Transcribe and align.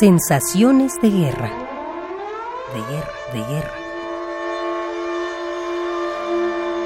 Sensaciones 0.00 1.00
de 1.00 1.08
guerra. 1.08 1.50
De 2.74 2.80
guerra, 2.90 3.12
de 3.32 3.38
guerra. 3.44 3.74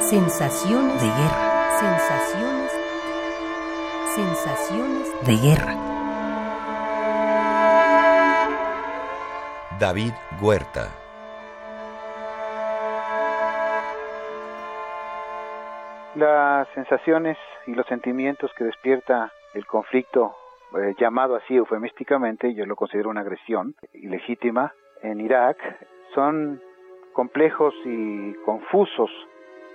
Sensaciones 0.00 1.00
de 1.00 1.06
guerra. 1.06 1.78
Sensaciones. 1.78 2.72
Sensaciones 4.14 5.26
de 5.26 5.36
guerra. 5.36 5.74
David 9.78 10.12
Huerta. 10.42 10.90
Las 16.16 16.68
sensaciones 16.74 17.38
y 17.66 17.74
los 17.74 17.86
sentimientos 17.86 18.50
que 18.58 18.64
despierta 18.64 19.32
el 19.54 19.64
conflicto 19.64 20.36
eh, 20.76 20.94
llamado 20.98 21.36
así 21.36 21.56
eufemísticamente, 21.56 22.54
yo 22.54 22.66
lo 22.66 22.76
considero 22.76 23.10
una 23.10 23.20
agresión 23.20 23.74
ilegítima 23.94 24.72
en 25.02 25.20
Irak, 25.20 25.56
son 26.14 26.60
complejos 27.12 27.74
y 27.84 28.34
confusos. 28.44 29.10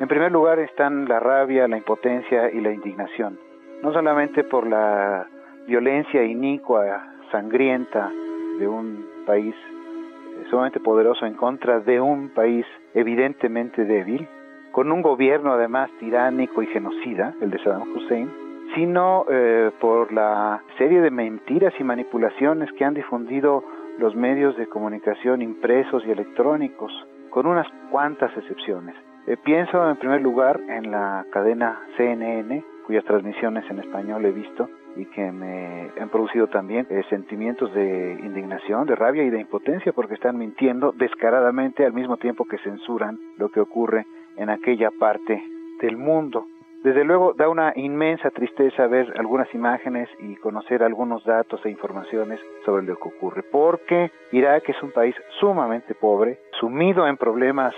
En 0.00 0.08
primer 0.08 0.32
lugar 0.32 0.58
están 0.58 1.08
la 1.08 1.20
rabia, 1.20 1.68
la 1.68 1.76
impotencia 1.76 2.50
y 2.50 2.60
la 2.60 2.72
indignación, 2.72 3.38
no 3.82 3.92
solamente 3.92 4.44
por 4.44 4.66
la 4.66 5.26
violencia 5.66 6.24
inicua, 6.24 7.06
sangrienta 7.30 8.10
de 8.58 8.68
un 8.68 9.06
país 9.26 9.54
eh, 9.54 10.44
sumamente 10.50 10.80
poderoso 10.80 11.24
en 11.24 11.34
contra 11.34 11.80
de 11.80 12.00
un 12.00 12.28
país 12.30 12.66
evidentemente 12.94 13.84
débil, 13.84 14.28
con 14.72 14.90
un 14.90 15.02
gobierno 15.02 15.52
además 15.52 15.90
tiránico 16.00 16.62
y 16.62 16.66
genocida, 16.66 17.34
el 17.40 17.50
de 17.50 17.58
Saddam 17.58 17.96
Hussein, 17.96 18.41
sino 18.74 19.24
eh, 19.28 19.70
por 19.80 20.12
la 20.12 20.62
serie 20.78 21.00
de 21.00 21.10
mentiras 21.10 21.74
y 21.78 21.84
manipulaciones 21.84 22.70
que 22.72 22.84
han 22.84 22.94
difundido 22.94 23.64
los 23.98 24.14
medios 24.14 24.56
de 24.56 24.66
comunicación 24.66 25.42
impresos 25.42 26.02
y 26.06 26.10
electrónicos, 26.10 26.92
con 27.30 27.46
unas 27.46 27.66
cuantas 27.90 28.36
excepciones. 28.36 28.94
Eh, 29.26 29.36
pienso 29.36 29.88
en 29.88 29.96
primer 29.96 30.20
lugar 30.20 30.60
en 30.68 30.90
la 30.90 31.24
cadena 31.30 31.80
CNN, 31.96 32.64
cuyas 32.86 33.04
transmisiones 33.04 33.68
en 33.70 33.78
español 33.78 34.24
he 34.24 34.32
visto 34.32 34.68
y 34.96 35.06
que 35.06 35.30
me 35.30 35.90
han 36.00 36.08
producido 36.08 36.48
también 36.48 36.86
eh, 36.90 37.02
sentimientos 37.08 37.72
de 37.72 38.18
indignación, 38.22 38.86
de 38.86 38.96
rabia 38.96 39.22
y 39.22 39.30
de 39.30 39.40
impotencia 39.40 39.92
porque 39.92 40.14
están 40.14 40.36
mintiendo 40.36 40.92
descaradamente 40.92 41.86
al 41.86 41.92
mismo 41.92 42.16
tiempo 42.16 42.44
que 42.44 42.58
censuran 42.58 43.18
lo 43.38 43.50
que 43.50 43.60
ocurre 43.60 44.06
en 44.36 44.50
aquella 44.50 44.90
parte 44.90 45.42
del 45.80 45.96
mundo. 45.96 46.46
Desde 46.82 47.04
luego 47.04 47.32
da 47.32 47.48
una 47.48 47.72
inmensa 47.76 48.30
tristeza 48.30 48.88
ver 48.88 49.14
algunas 49.16 49.54
imágenes 49.54 50.08
y 50.18 50.34
conocer 50.34 50.82
algunos 50.82 51.24
datos 51.24 51.64
e 51.64 51.70
informaciones 51.70 52.40
sobre 52.64 52.82
lo 52.82 52.96
que 52.96 53.08
ocurre, 53.08 53.44
porque 53.44 54.10
Irak 54.32 54.68
es 54.68 54.82
un 54.82 54.90
país 54.90 55.14
sumamente 55.38 55.94
pobre, 55.94 56.40
sumido 56.58 57.06
en 57.06 57.16
problemas 57.16 57.72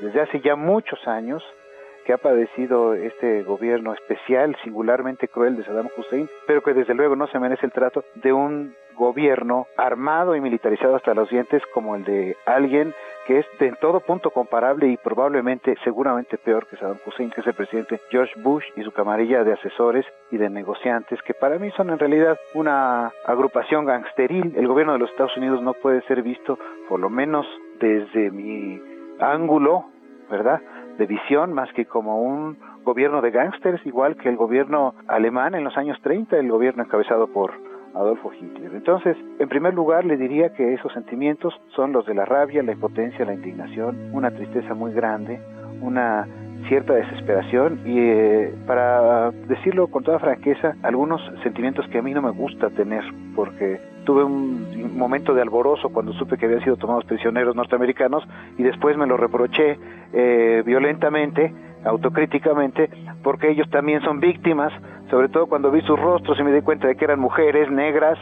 desde 0.00 0.22
hace 0.22 0.40
ya 0.40 0.56
muchos 0.56 1.06
años, 1.06 1.44
que 2.04 2.12
ha 2.12 2.18
padecido 2.18 2.94
este 2.94 3.44
gobierno 3.44 3.92
especial, 3.92 4.56
singularmente 4.64 5.28
cruel 5.28 5.56
de 5.56 5.62
Saddam 5.62 5.88
Hussein, 5.96 6.28
pero 6.48 6.60
que 6.60 6.74
desde 6.74 6.94
luego 6.94 7.14
no 7.14 7.28
se 7.28 7.38
merece 7.38 7.66
el 7.66 7.72
trato 7.72 8.02
de 8.16 8.32
un 8.32 8.74
gobierno 9.00 9.66
armado 9.78 10.36
y 10.36 10.42
militarizado 10.42 10.94
hasta 10.94 11.14
los 11.14 11.30
dientes 11.30 11.62
como 11.72 11.96
el 11.96 12.04
de 12.04 12.36
alguien 12.44 12.94
que 13.26 13.38
es 13.38 13.46
de 13.58 13.72
todo 13.80 14.00
punto 14.00 14.30
comparable 14.30 14.88
y 14.88 14.96
probablemente, 14.98 15.74
seguramente 15.84 16.36
peor 16.36 16.66
que 16.66 16.76
Saddam 16.76 16.98
Hussein, 17.06 17.30
que 17.30 17.40
es 17.40 17.46
el 17.46 17.54
presidente 17.54 17.98
George 18.10 18.34
Bush 18.40 18.64
y 18.76 18.82
su 18.82 18.92
camarilla 18.92 19.42
de 19.42 19.54
asesores 19.54 20.04
y 20.30 20.36
de 20.36 20.50
negociantes, 20.50 21.20
que 21.22 21.32
para 21.32 21.58
mí 21.58 21.70
son 21.76 21.90
en 21.90 21.98
realidad 21.98 22.38
una 22.54 23.10
agrupación 23.24 23.86
gangsteril. 23.86 24.54
El 24.54 24.68
gobierno 24.68 24.92
de 24.92 24.98
los 24.98 25.10
Estados 25.10 25.36
Unidos 25.36 25.62
no 25.62 25.72
puede 25.74 26.02
ser 26.02 26.22
visto, 26.22 26.58
por 26.88 27.00
lo 27.00 27.08
menos 27.08 27.46
desde 27.80 28.30
mi 28.30 28.80
ángulo, 29.18 29.86
¿verdad?, 30.30 30.60
de 30.98 31.06
visión, 31.06 31.54
más 31.54 31.72
que 31.72 31.86
como 31.86 32.20
un 32.20 32.58
gobierno 32.84 33.22
de 33.22 33.30
gángsters, 33.30 33.84
igual 33.86 34.16
que 34.16 34.28
el 34.28 34.36
gobierno 34.36 34.94
alemán 35.08 35.54
en 35.54 35.64
los 35.64 35.76
años 35.78 35.98
30, 36.02 36.36
el 36.36 36.50
gobierno 36.50 36.82
encabezado 36.82 37.28
por 37.28 37.69
Adolfo 37.94 38.32
Hitler. 38.32 38.72
Entonces, 38.74 39.16
en 39.38 39.48
primer 39.48 39.74
lugar, 39.74 40.04
le 40.04 40.16
diría 40.16 40.52
que 40.54 40.74
esos 40.74 40.92
sentimientos 40.92 41.54
son 41.74 41.92
los 41.92 42.06
de 42.06 42.14
la 42.14 42.24
rabia, 42.24 42.62
la 42.62 42.72
impotencia, 42.72 43.24
la 43.24 43.34
indignación, 43.34 44.10
una 44.12 44.30
tristeza 44.30 44.74
muy 44.74 44.92
grande, 44.92 45.40
una 45.80 46.26
cierta 46.68 46.94
desesperación 46.94 47.80
y 47.84 47.98
eh, 47.98 48.54
para 48.66 49.30
decirlo 49.30 49.88
con 49.88 50.04
toda 50.04 50.18
franqueza, 50.18 50.76
algunos 50.82 51.20
sentimientos 51.42 51.86
que 51.88 51.98
a 51.98 52.02
mí 52.02 52.12
no 52.12 52.22
me 52.22 52.30
gusta 52.30 52.70
tener 52.70 53.02
porque 53.34 53.80
tuve 54.04 54.24
un 54.24 54.96
momento 54.96 55.34
de 55.34 55.42
alborozo 55.42 55.88
cuando 55.90 56.12
supe 56.12 56.36
que 56.36 56.46
habían 56.46 56.62
sido 56.62 56.76
tomados 56.76 57.04
prisioneros 57.04 57.56
norteamericanos 57.56 58.24
y 58.58 58.62
después 58.62 58.96
me 58.96 59.06
lo 59.06 59.16
reproché 59.16 59.78
eh, 60.12 60.62
violentamente, 60.64 61.52
autocríticamente, 61.84 62.90
porque 63.22 63.50
ellos 63.50 63.68
también 63.70 64.02
son 64.02 64.20
víctimas 64.20 64.72
sobre 65.10 65.28
todo 65.28 65.46
cuando 65.46 65.70
vi 65.70 65.82
sus 65.82 65.98
rostros 65.98 66.38
y 66.38 66.42
me 66.44 66.52
di 66.52 66.62
cuenta 66.62 66.86
de 66.86 66.96
que 66.96 67.04
eran 67.04 67.18
mujeres 67.18 67.70
negras, 67.70 68.16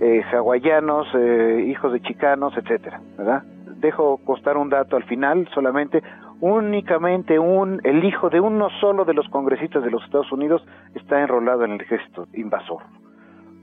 eh, 0.00 0.22
hawaianos, 0.32 1.06
eh, 1.14 1.66
hijos 1.68 1.92
de 1.92 2.02
chicanos, 2.02 2.52
etcétera, 2.56 3.00
¿verdad? 3.16 3.44
Dejo 3.76 4.18
constar 4.24 4.56
un 4.56 4.68
dato 4.68 4.96
al 4.96 5.04
final, 5.04 5.48
solamente 5.54 6.02
únicamente 6.40 7.38
un 7.38 7.80
el 7.84 8.04
hijo 8.04 8.28
de 8.28 8.40
uno 8.40 8.68
solo 8.80 9.04
de 9.04 9.14
los 9.14 9.28
congresistas 9.28 9.84
de 9.84 9.90
los 9.92 10.02
Estados 10.04 10.32
Unidos 10.32 10.66
está 10.96 11.20
enrolado 11.20 11.64
en 11.64 11.72
el 11.72 11.80
ejército 11.80 12.26
invasor. 12.32 12.82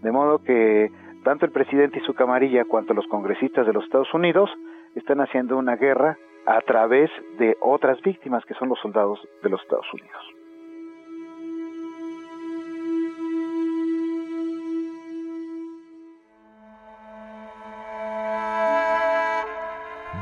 De 0.02 0.12
modo 0.14 0.40
que 0.40 0.90
tanto 1.26 1.46
el 1.46 1.52
presidente 1.52 2.00
y 2.00 2.06
su 2.06 2.14
camarilla 2.14 2.64
cuanto 2.64 2.94
los 2.94 3.06
congresistas 3.08 3.68
de 3.68 3.74
los 3.74 3.84
Estados 3.84 4.14
Unidos 4.14 4.50
están 4.96 5.20
haciendo 5.20 5.58
una 5.58 5.76
guerra 5.76 6.18
a 6.46 6.62
través 6.62 7.10
de 7.38 7.58
otras 7.62 8.02
víctimas 8.02 8.44
que 8.46 8.54
son 8.56 8.70
los 8.70 8.80
soldados 8.80 9.20
de 9.44 9.50
los 9.50 9.62
Estados 9.62 9.88
Unidos. 9.94 10.40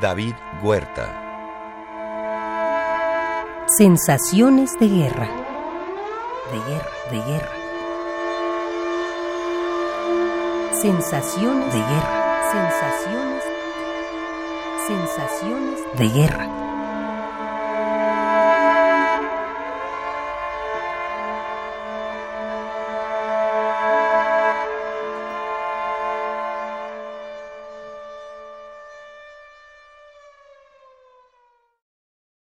David 0.00 0.34
Huerta. 0.62 1.28
Sensaciones 3.66 4.78
de 4.78 4.86
guerra. 4.88 5.28
De 6.52 6.58
guerra, 6.70 6.90
de 7.10 7.32
guerra. 7.32 7.52
Sensaciones 10.72 11.72
de 11.72 11.80
guerra. 11.80 12.50
Sensaciones. 12.52 13.47
Sensaciones 14.88 15.80
de 15.98 16.08
guerra. 16.08 16.67